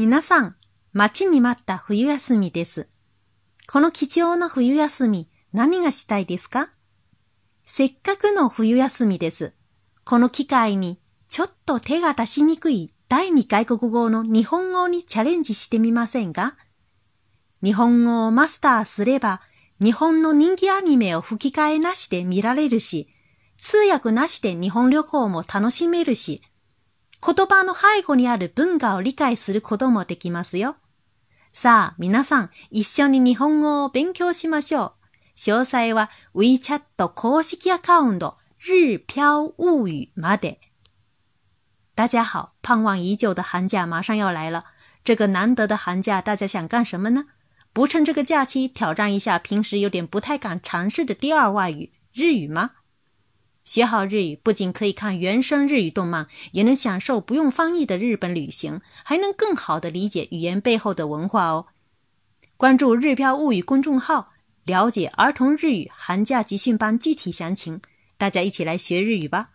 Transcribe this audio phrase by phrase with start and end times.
[0.00, 0.54] 皆さん、
[0.92, 2.88] 待ちに待った冬休みです。
[3.66, 6.70] この貴重な冬休み、何がしたいですか？
[7.64, 9.54] せっかくの冬休みです。
[10.04, 16.54] この機会に、ちょっと手が出しにくい第二外国語の日本語にチャレンジしてみませんか？
[17.64, 19.40] 日本語をマスターすれば、
[19.80, 23.08] 日本の人気アニメを吹き替えなしで見られるし、
[23.58, 26.40] 通訳なしで日本旅行も楽しめるし、
[27.24, 30.76] 言葉の背後にある文化を理解することもできますよ。
[31.52, 34.92] さあ、皆さん、一緒に日本語を勉強しましょう。
[35.36, 40.58] 詳細は WeChat 公式アカウント、日飘物语まで。
[41.94, 44.64] 大家好，盼望已久的寒假马上要来了。
[45.02, 47.26] 这个难得的寒假，大家想干什么呢？
[47.72, 52.72] 不趁这个假期挑战一下平时有点不太敢尝试的第二外语日语吗？
[53.68, 61.66] 学好日语不仅可以看原声日语动漫，也能享受不用翻译的日本旅行，还能更好的理解语言背后的文化哦。
[62.56, 64.32] 关注“日飘物语”公众号，
[64.64, 67.82] 了解儿童日语寒假集训班具体详情。
[68.16, 69.50] 大家一起来学日语吧！